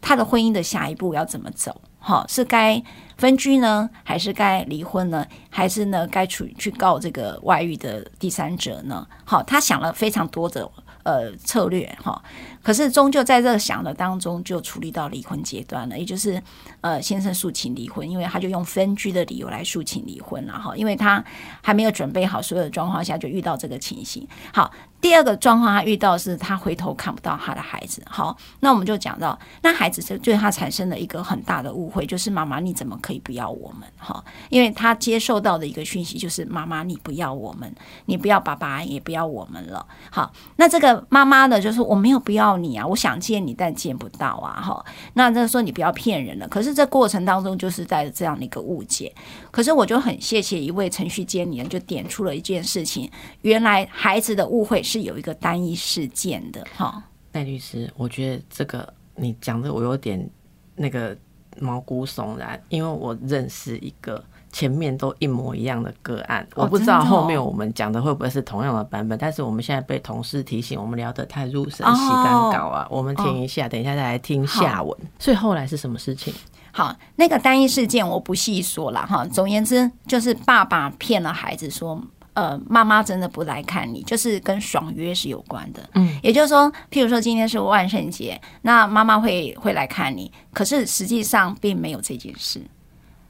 [0.00, 1.80] 他的婚姻的下一步要怎么走。
[2.00, 2.82] 好，是该
[3.18, 5.24] 分居呢，还是该离婚呢？
[5.50, 9.06] 还是呢，该去去告这个外遇的第三者呢？
[9.24, 10.68] 好，他想了非常多的
[11.02, 12.22] 呃策略哈，
[12.62, 16.42] 可是终究在这个想的当中，就处理到离婚阶段了，也就是
[16.80, 21.22] 呃先生诉请离婚，因为他就用分居的理由来诉请离婚了哈，因为他
[21.62, 24.26] 还没有准备好所有的状况下就遇到这个情形。
[24.52, 24.72] 好。
[25.00, 28.02] 第二个状况，他遇到是他回头看不到他的孩子。
[28.06, 33.88] 好，那我们就讲到，那孩子是对他产生了一个很大的误会，就是妈妈你怎么可以不要我们？
[33.96, 39.86] 哈，因为他接受到的一个讯息就是妈妈你不要我们，你不要爸爸也不要我们了。
[40.10, 44.60] 好，那这个妈妈呢，就是我没有不要你啊，我想见你但见不到啊。
[44.60, 44.84] 哈，
[45.14, 46.46] 那这说你不要骗人了。
[46.46, 49.10] 可是这过程当中就是带着这样的一个误解。
[49.50, 53.10] 可是我就很谢谢一位程序监理人，就点出了一件事情，
[53.40, 54.82] 原来孩子的误会。
[54.90, 57.00] 是有一个单一事件的哈，
[57.30, 60.28] 戴律师，我觉得这个你讲的我有点
[60.74, 61.16] 那个
[61.60, 74.98] 毛骨悚然，因为我认识一个前面都一模一样的个案，我不知道后面我们讲的会不会是同样的版本，但是我们现在被同事提醒，我们聊得太入神，洗干搞啊，我们听一下，等一下再来听下文。
[75.20, 76.34] 所以后来是什么事情？
[76.72, 82.02] 好，那个单一事件我不细说了哈，总言之就是爸爸骗了孩子说。
[82.32, 85.88] 呃，妈妈真的不来看你，就是跟爽约是有关的。
[85.94, 92.62] 嗯，也就是说，譬如说今天是万圣节，那妈妈会会来看你，可是实际上并没有这件事，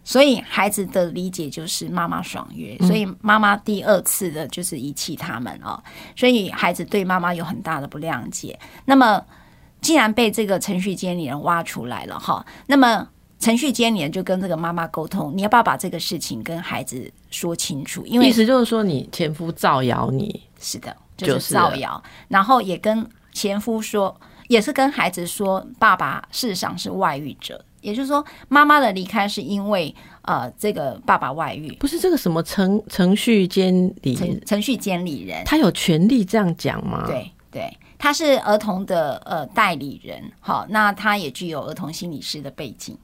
[0.04, 5.82] 所以孩子的理解就是妈妈爽约，所以妈妈第二次的就是遗弃他们哦，
[6.14, 8.58] 所以孩子对妈妈有很大的不谅解。
[8.84, 9.24] 那么，
[9.80, 13.08] 既然被这个程序监理人挖出来了哈，那么。
[13.40, 18.04] 程序监理就跟这个妈妈沟通，你要不要把这个事情跟孩子说清楚？
[18.06, 22.00] 因为意思就是说，你前夫造谣你，是的，就是造谣。
[22.28, 24.14] 然后也跟前夫说，
[24.48, 27.64] 也是跟孩子说，爸爸事实上是外遇者。
[27.80, 31.74] 也就是说，妈妈的离开是因为呃，这个爸爸外遇。
[31.80, 37.06] 不是这个什么程程序监理程序监理人，他有权利这样讲吗？
[37.06, 42.98] 对对，他是儿童的呃代理人，好，那他也具有儿童心理师的背景。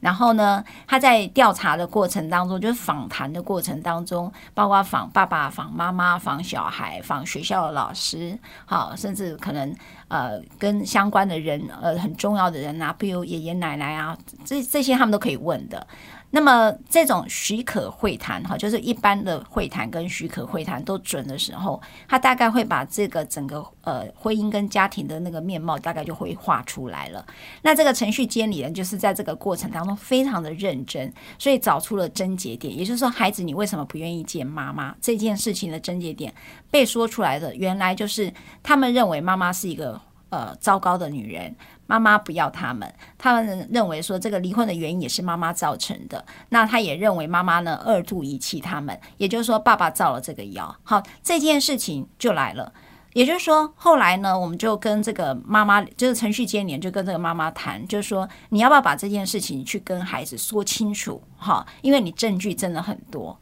[0.00, 9.74] 然后呢，他在调查的过程当中，就是访谈的过程当中，包括访爸爸、访妈妈、访小孩、访学校的老师，好，甚至可能
[10.08, 15.86] 呃跟相关的人，呃很重要的人啊，比如爷爷奶奶啊，这这些他们都可以问的。
[16.32, 27.26] 那么这种许可会谈哈，就是一般的会谈跟许可会谈都准的时候，他大概会把这个整个呃婚姻跟家庭的那个面貌大概就会画出来了。
[27.62, 36.32] 那这个程序监理人就是在这个过程当中非常的认真，所以找出了症结点，也就是说，孩子你为什么不愿意见妈妈这件事情的症结点
[36.70, 41.52] 被说出来的，原来就是他们认为妈妈是一个呃糟糕的女人。
[41.90, 46.24] 妈妈不要他们，他们认为说这个离婚的原因也是妈妈造成的。
[46.50, 50.76] 那他也认为妈妈呢二度遗弃他们，也就是说爸爸造了这个谣。
[50.84, 52.72] 好，这件事情就来了。
[53.12, 61.20] 也就是说，后来呢，我们就跟这个妈妈，就是程序接连，就跟这个妈妈谈，就是说你要不要把这件事情去跟孩子说清楚？
[61.36, 63.36] 哈，因为你证据真的很多。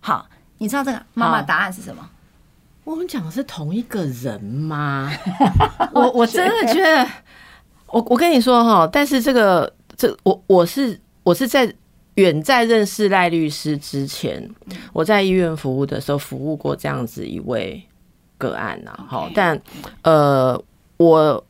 [0.00, 0.26] 好，
[0.58, 2.10] 你知道这个妈妈答案是什么？
[2.82, 5.12] 我们讲的是同一个人吗？
[5.94, 7.08] 我我真的觉得。
[7.92, 11.72] 我我跟你说哈，但是这个这我我是我是在
[12.14, 14.48] 远在认识赖律师之前，
[14.92, 17.82] 我在医院服务的时候服务过这样子一位
[18.38, 18.92] 个案呐。
[19.06, 19.60] 好，但
[20.02, 20.60] 呃，
[20.96, 21.44] 我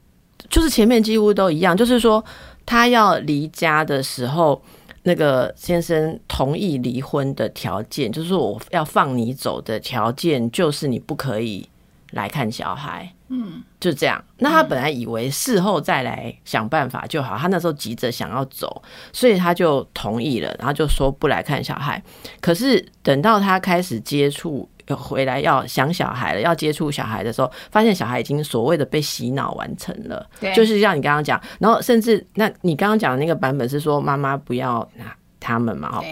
[0.50, 2.24] 就是前面几乎都一样，就是说
[2.66, 4.61] 他要离家的时候，
[5.05, 11.69] 那个先生同意离婚的条件，就是我要放你走的条件，就是你不可以
[12.10, 13.12] 来看小孩。
[13.35, 14.22] 嗯，就这样。
[14.37, 22.02] 那他本来以为事后再来想办法就好，他那时候急着想要走，所以他就同意了，然后就说不来看小孩。
[22.42, 35.90] 可是等到他开始接触回来要想小孩了，要接触小孩的时候，发现小孩已经所谓的被洗脑完成了，对就是像你刚刚讲，然后甚至那你刚刚讲的那个版本是说妈妈不要拿他们嘛？
[35.90, 36.04] 哈，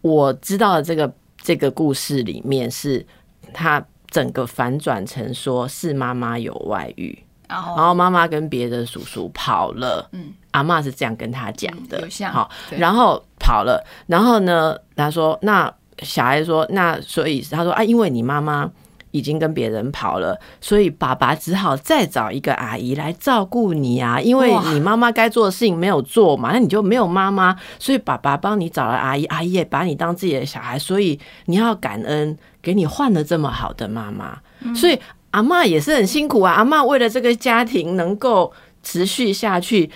[0.00, 3.04] 我知道的这个这个故事里面是
[3.52, 3.84] 他。
[4.12, 10.08] 整个反转成说是妈妈有外遇，然后妈妈跟别的叔叔跑了。
[10.12, 12.08] 嗯，阿妈是这样跟他讲的。
[12.30, 18.70] 好，然后跑了，然后呢，他说那小孩说那所以他说啊，因为你妈妈。
[19.12, 24.20] 已经跟别人跑了，所以爸爸只好再找一个阿姨来照顾你啊！
[24.20, 34.38] 因为你妈妈该做的事情没有做嘛，那你就没有妈妈，所以爸爸帮你找了阿姨，阿姨也把你当自己的小孩，所以你要感恩，给你换了这么好的妈妈。
[34.74, 34.98] 所以
[35.32, 38.50] 阿妈也是很辛苦啊，阿妈为了这个家庭能够
[38.82, 39.90] 持续下去，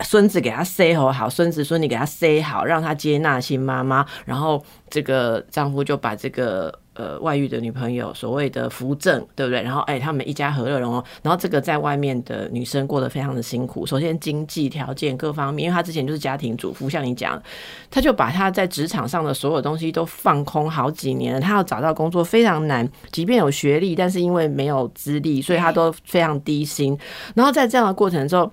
[0.00, 6.80] 孙子给他塞好好，孙子孙女给他塞好，让他接纳新妈妈，然后这个丈夫就把这个。
[6.94, 9.60] 呃，外遇的女朋友，所谓的扶正，对不对？
[9.62, 11.04] 然后，哎，他们一家和乐融融。
[11.22, 13.84] 然后，这个在外面的女生过得非常的辛苦。
[13.84, 17.42] 首先，经济条件各方面，因为她之前就是家庭主妇，像你讲，
[17.90, 21.40] 她就把她在职场上的所有东西都放空好几年了。
[21.40, 26.96] 她要找到工作非常难，即便有学历，但是因为没有资历，所以她都非常低薪。
[27.34, 28.48] 然后在这样的过程中，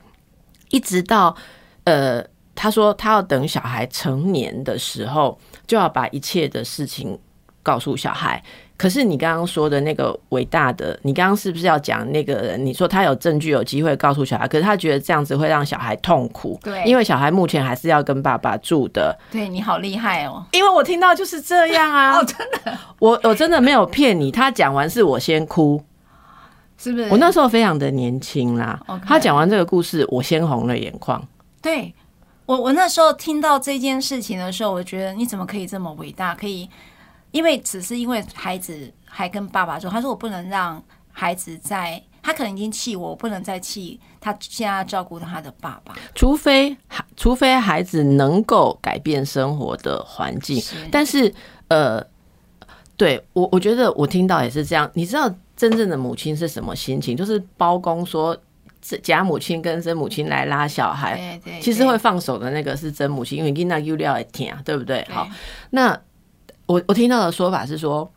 [0.72, 1.36] 一直到
[1.84, 2.26] 呃，
[2.56, 5.38] 她说她要等小孩成年的时候，
[5.68, 7.20] 就要把一切的事情。
[7.64, 8.41] 告诉小孩，
[8.76, 12.66] 可是你刚刚说的那个伟大的，你刚刚是不是要讲那个人？
[12.66, 16.59] 你说他有证据、有机会告诉小孩，可是他觉得这样子会让小孩痛苦。
[16.64, 19.16] 对，因为小孩目前还是要跟爸爸住的。
[19.32, 20.43] 对你好厉害哦！
[20.51, 22.18] 因为我听到就是这样啊！
[22.18, 24.32] 哦，真的，我我真的没有骗你。
[24.32, 25.84] 他讲完是我先哭，
[26.78, 27.07] 是不是？
[27.09, 28.80] 我那时候非常的年轻啦。
[29.05, 31.24] 他讲完这个故事，我先红了眼眶。
[31.62, 31.93] 对
[32.47, 36.34] 我，我那时候听到这件事情的时候，我觉得你怎么可以这么伟大？
[36.34, 36.68] 可以。
[37.32, 45.93] 因为只是因为孩子还跟爸爸说，他说我不能让孩子在，他可能已经气我，我不能再气他，现在照顾他的爸爸。
[46.13, 50.61] 除非孩，除非孩子能够改变生活的环境。
[50.91, 51.34] 但是，
[51.69, 52.05] 呃，
[52.97, 54.89] 对我，我觉得我听到也是这样。
[54.93, 57.15] 你知道真正的母亲是什么心情？
[57.15, 58.38] 就是包公说，
[59.01, 65.07] 假母亲跟真母亲来拉小孩，其实会放手的那个是真母亲，因为你那 U 料也甜，对不对？
[65.09, 65.27] 好，
[65.69, 65.97] 那。
[66.72, 68.09] 我我听到的说法是说，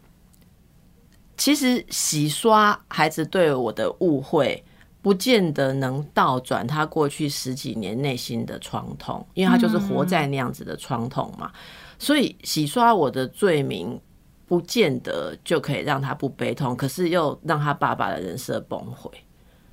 [1.37, 4.65] 其实洗刷孩子对我的误会，
[5.03, 11.51] 不见得能倒转他过去十几年内心的创痛，因为他就是活在那样子的创痛嘛。
[11.99, 14.01] 所以洗刷我的罪名，
[14.47, 19.11] 不见得就可以让他不悲痛，可是又让他爸爸的人设崩毁，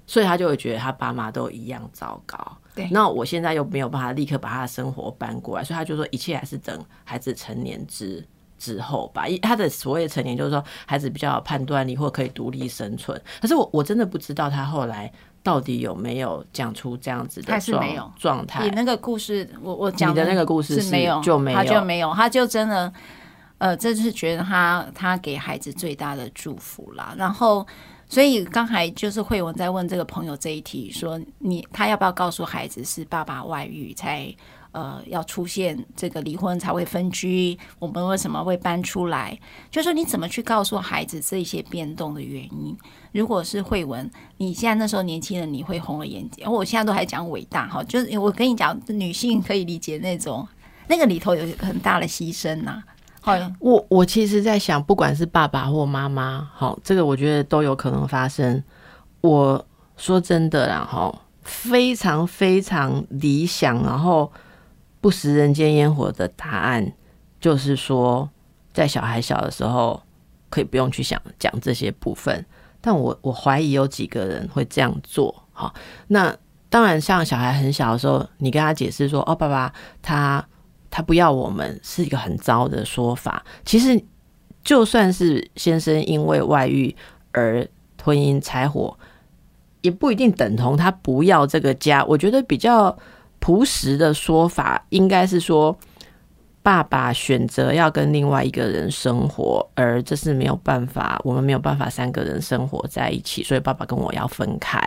[0.07, 2.57] 所以他就会觉得他爸妈都一样糟糕。
[2.73, 8.25] 对，那我现在又没有办法立刻把他的生活搬过来，所以他就说一切还是等孩子成年之。
[8.62, 13.20] 之后吧，他的所谓成年就是说孩子比较有判断力或可以独立生存。
[13.41, 18.64] 可是我我真的不知道他后来到底有没有讲出这样子的状状态。
[18.64, 22.93] 你那个故事，我我讲的那个故事是没有，就没有，他就没有，他就真的，
[23.57, 27.16] 呃，这是觉得他他给孩子最大的祝福啦。
[27.18, 27.66] 然后，
[28.07, 34.32] 所以刚才就是慧文在问这个朋友这一题，说你他要不要告诉孩子是爸爸外遇才？
[34.74, 39.38] 呃，要出现这个离婚才会分居，我们为什么会搬出来？
[39.69, 42.78] 就说你怎么去告诉孩子这些变动的原因？
[43.11, 46.49] 如果是慧文，你现在那时候年轻人，你会红了眼睛。
[46.49, 50.47] 我现在都还讲伟大哈，就是我跟你讲，女性可以理解那种
[50.88, 52.82] 那个里头有很大的牺牲呐。
[53.19, 58.63] 好，我我其实，在想，不管是爸爸或妈妈，好，这个我觉得都有可能发生。
[59.19, 59.65] 我
[59.97, 64.32] 说真的，啦，哈非常非常理想，然后。
[65.02, 66.93] 不食人间烟火的答案，
[67.39, 68.30] 就是说，
[68.72, 69.99] 在小孩小的时候，
[70.47, 72.45] 可以不用去想讲这些部分。
[72.80, 75.43] 但我我怀疑有几个人会这样做。
[75.52, 75.74] 好，
[76.08, 76.36] 那
[76.70, 79.74] 当然，像小孩很小的时候，你跟他解释说：“哦，爸爸，
[80.04, 80.47] 他
[80.91, 83.99] 他不要我们，是一个很糟的说法。”其实，
[84.64, 86.95] 就算是先生因为外遇
[87.32, 87.68] 而
[88.04, 88.95] 婚姻柴火，
[89.82, 92.06] 也不一定等同他不要这个家。
[92.06, 92.95] 我觉得比较。
[93.41, 95.75] 朴实的说法应该是说，
[96.63, 104.79] 爸爸选择要跟另外一个人生活，而这是没有办法，我们没有办法三个人生活在一起，所以爸爸跟我要分开，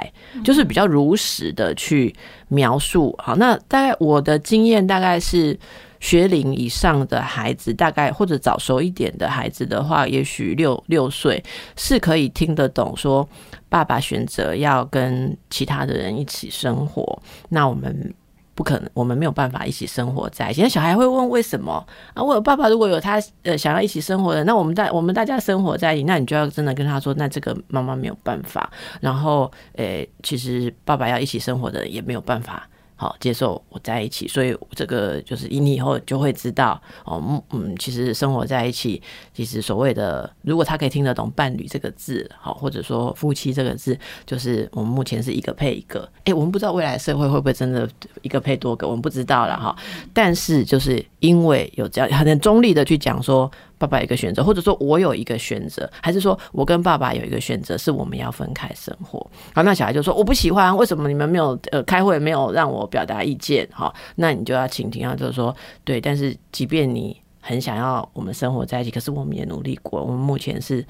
[0.45, 2.15] 就是比较如实的去
[2.47, 3.13] 描述。
[3.19, 5.59] 好，那大概我的经验大概是
[5.99, 11.43] 学龄以上的孩子，大概或者早熟一点的孩子的话，也许六六岁
[11.77, 13.29] 是可以听得懂说
[13.69, 18.15] 爸爸选择要跟其他的人一起生活，那我们。
[18.55, 20.69] 不可能，我们没有办法一起生活在现在。
[20.69, 21.85] 小孩会问为什么
[22.15, 22.23] 啊？
[22.23, 28.71] 我有爸爸如果有他呃想要一起生活的，那我们大我们大家生活在一起，那你就要真的跟他说，那这个妈妈没有办法。
[29.01, 32.69] 然后，诶，其实爸爸要一起生活的也没有办法。
[33.05, 39.03] 好，接受我在一起，所以这个就是你以后就会知道哦，嗯，其实生活在一起，
[39.35, 46.09] 其实所谓的，如果他可以听得懂“伴侣”这个字，好，或者说“夫妻”这个字，就是我们目前是一个配一个。
[46.25, 47.87] 哎，我们不知道未来社会会不会真的
[48.23, 49.77] 一个配多个，我们不知道了哈。
[50.15, 53.51] 但是就是因为有这样很中立的去讲说。
[53.87, 59.19] 爸爸一个选择，或者说我有一个选择，还是说我跟爸爸有一个选择，是我们要分开生活。
[59.55, 63.69] 好，那小孩就说我不喜欢，为什么你们没有呃开会没有让我表达意见？
[63.73, 65.55] 哈，那你就要倾听啊，就是说
[65.85, 70.85] 对，但是即便你很想要我们生活在一起，可是我们也努力过，我们目前是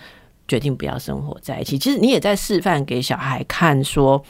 [0.46, 1.76] 决定不要生活在一起。
[1.76, 4.22] 其实你也在示范给小孩看，说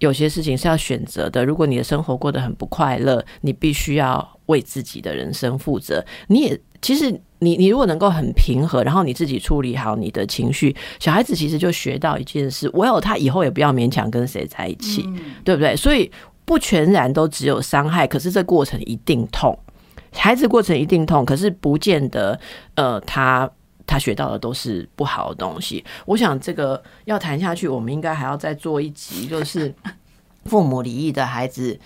[0.00, 1.44] 有些事情是要选择的。
[1.44, 6.04] 如果你的生活过得很不快乐，你必须要为自己的人生负责。
[6.26, 7.18] 你也其实。
[7.44, 15.02] 你你如果能够很平和，然后你自己处理好你的情绪，小孩子其实就学到一件事：，我有他以后也不要勉强跟谁在一起，
[15.44, 15.74] 对不对？
[15.74, 16.08] 所以
[16.44, 19.58] 不全然都只有伤害，可是这过程一定痛，
[20.12, 22.38] 孩子过程一定痛，可是不见得
[22.76, 23.50] 呃，他
[23.88, 25.84] 他学到的都是不好的东西。
[26.06, 29.74] 我想这个要谈下去，我们应该还要再做一集，就是
[30.46, 31.76] 父母离异的孩子。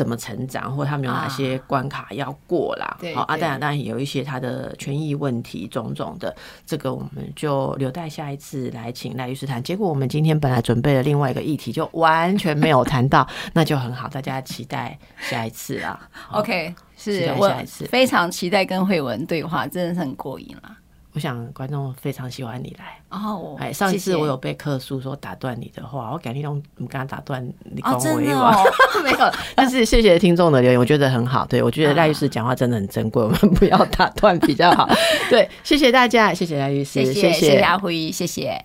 [0.00, 2.96] 怎么成长，或他们有哪些关卡要过啦？
[3.14, 6.34] 好，啊，当然，当然有一些他的权益问题，种种的，
[6.64, 9.62] 这个我们就留待下一次来请赖律师谈。
[9.62, 16.08] 结果我们今天本来准备了另外一个议题，就完全没有谈到，那就很好，大家期待下一次啊。
[16.32, 17.52] OK，是我
[17.90, 20.78] 非常期待跟慧文对话，真的是很过瘾了。
[21.12, 23.56] 我想观众非常喜欢你来哦。
[23.58, 28.52] 哎，上一次我有被客诉说打断你的话，我改天用你刚刚打断你恭维我，
[29.02, 29.18] 没有。
[29.54, 31.44] 但是谢谢听众的留言，我觉得很好。
[31.46, 34.88] 对我觉得赖律师讲话真的很珍贵，我们不要打断比较好。
[35.28, 38.64] 对，谢谢大家，谢谢赖律师，谢谢谢谢阿辉，谢谢。